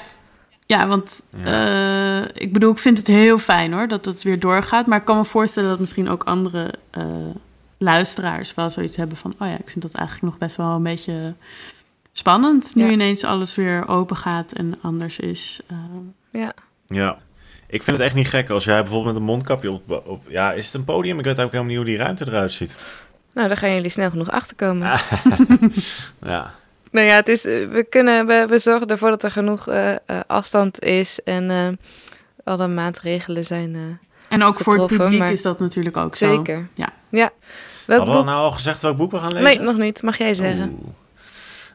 [0.77, 2.23] Ja, want Ja.
[2.23, 4.87] eh, ik bedoel, ik vind het heel fijn hoor dat het weer doorgaat.
[4.87, 7.05] Maar ik kan me voorstellen dat misschien ook andere eh,
[7.79, 9.35] luisteraars wel zoiets hebben van...
[9.39, 11.35] oh ja, ik vind dat eigenlijk nog best wel een beetje
[12.13, 12.75] spannend.
[12.75, 12.91] Nu Ja.
[12.91, 15.61] ineens alles weer open gaat en anders is.
[16.33, 16.53] Ja.
[16.87, 17.19] Ja.
[17.71, 20.23] Ik vind het echt niet gek als jij bijvoorbeeld met een mondkapje op, op...
[20.29, 21.19] Ja, is het een podium?
[21.19, 22.75] Ik weet ook helemaal niet hoe die ruimte eruit ziet.
[23.35, 24.91] Nou, daar gaan jullie snel genoeg achter komen.
[24.91, 25.01] Ah.
[26.23, 26.55] Ja.
[26.91, 29.91] Nou ja, het is, eh, we, kunnen, we, we zorgen ervoor dat er genoeg eh,
[29.93, 31.69] eh, afstand is en eh,
[32.45, 33.81] alle maatregelen zijn eh,
[34.29, 36.35] en ook voor het publiek maar- is dat natuurlijk ook zo.
[36.35, 36.69] zeker.
[36.75, 36.89] Ja.
[37.09, 37.31] ja.
[37.87, 38.31] Welk Hadden we boek?
[38.35, 39.43] nou al gezegd welk boek we gaan lezen?
[39.45, 40.03] Nee, nog niet.
[40.03, 40.79] Mag jij zeggen?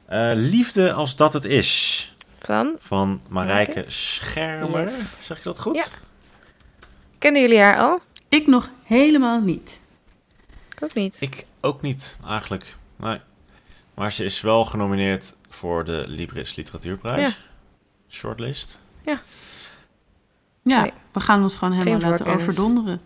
[0.05, 2.12] Eh, Liefde als dat het is.
[2.43, 2.75] Van?
[2.77, 4.81] Van Marijke Schermer.
[4.81, 5.17] Yes.
[5.21, 5.75] Zeg je dat goed?
[5.75, 5.85] Ja.
[7.17, 8.01] Kennen jullie haar al?
[8.29, 9.79] Ik nog helemaal niet.
[10.75, 11.17] Ik ook niet.
[11.21, 12.75] Ik ook niet, eigenlijk.
[12.95, 13.19] Nee.
[13.93, 17.27] Maar ze is wel genomineerd voor de Libris Literatuurprijs.
[17.27, 17.33] Ja.
[18.09, 18.77] Shortlist.
[19.05, 19.19] Ja,
[20.63, 20.93] Nee.
[21.11, 22.57] we gaan ons gewoon helemaal Geen laten voorkennis.
[22.57, 23.01] overdonderen.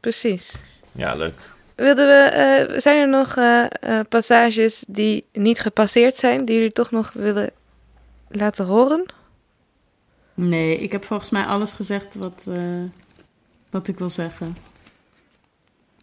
[0.00, 0.62] Precies.
[0.92, 1.54] Ja, leuk.
[1.74, 6.72] Wilden we, eh, zijn er nog eh, eh, passages die niet gepasseerd zijn, die jullie
[6.72, 7.50] toch nog willen
[8.28, 9.04] laten horen?
[10.34, 12.58] Nee, ik heb volgens mij alles gezegd wat, eh,
[13.70, 14.56] wat ik wil zeggen.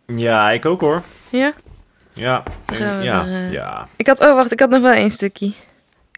[0.05, 1.03] Ja, ik ook hoor.
[1.29, 1.53] Ja?
[2.13, 2.43] Ja.
[3.01, 3.25] Ja.
[3.25, 3.87] er, eh, ja.
[3.95, 5.51] Ik had, oh wacht, ik had nog wel één stukje.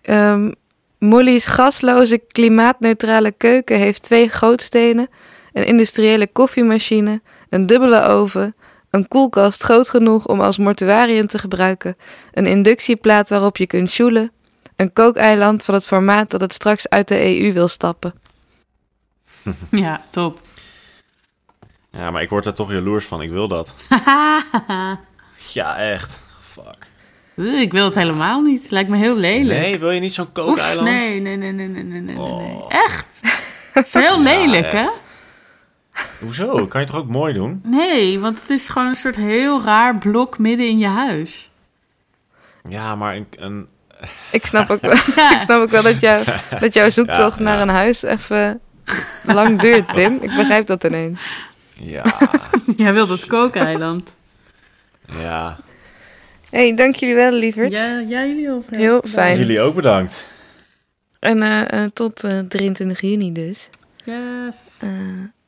[0.01, 0.51] Ehm,
[0.99, 5.09] Molly's gasloze, klimaatneutrale keuken heeft twee gootstenen,
[5.53, 8.55] een industriële koffiemachine, een dubbele oven,
[8.89, 11.95] een koelkast groot genoeg om als mortuarium te gebruiken,
[12.33, 14.31] een inductieplaat waarop je kunt sjoelen,
[14.75, 18.13] een kookeiland van het formaat dat het straks uit de EU wil stappen.
[19.71, 20.39] Ja, top.
[21.91, 23.21] Ja, maar ik word er toch jaloers van.
[23.21, 23.75] Ik wil dat.
[25.53, 26.21] Ja, echt.
[26.41, 26.91] Fuck.
[27.35, 28.71] Ik wil het helemaal niet.
[28.71, 29.59] Lijkt me heel lelijk.
[29.59, 30.87] Nee, wil je niet zo'n kookeiland?
[30.87, 32.17] nee, nee, nee, nee, nee, nee, nee, nee.
[32.17, 32.65] Oh.
[32.69, 33.19] Echt?
[33.73, 34.87] Het is heel Ja, lelijk, hè?
[36.19, 36.67] Hoezo?
[36.67, 37.61] Kan je toch ook mooi doen?
[37.63, 41.49] Nee, want het is gewoon een soort heel raar blok midden in je huis.
[42.69, 43.27] Ja, maar een...
[43.37, 43.67] een
[44.31, 45.35] Ik snap ook wel, Ja.
[45.37, 46.23] ik snap ook wel dat, jou,
[46.59, 47.61] dat jouw zoektocht Ja, naar ja.
[47.61, 48.59] een huis even
[49.23, 50.13] lang duurt, Tim.
[50.21, 51.21] Ik begrijp dat ineens.
[51.73, 52.03] ja,
[52.75, 54.17] Jij wil dat kookeiland.
[55.19, 55.57] ja.
[56.49, 57.71] hey, dank jullie wel, lieverd.
[57.71, 58.75] Ja, jij jullie over.
[58.75, 59.37] Heel fijn.
[59.37, 60.27] Jullie ook bedankt.
[61.19, 63.69] En eh, eh, tot eh, 23 juni dus.
[64.03, 64.55] Yes.
[64.79, 64.89] Eh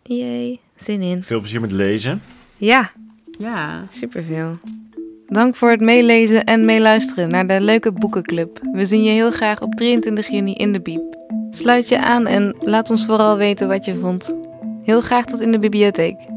[0.04, 1.24] jee, zin in.
[1.24, 2.22] Veel plezier met lezen.
[2.58, 2.92] Ja,
[3.40, 3.86] Ja.
[3.92, 4.60] superveel.
[5.30, 8.60] Dank voor het meelezen en meeluisteren naar de leuke boekenclub.
[8.72, 11.16] We zien je heel graag op 23 juni in de Biep.
[11.50, 14.36] Sluit je aan en laat ons vooral weten wat je vond.
[14.84, 16.37] Heel graag tot in de bibliotheek.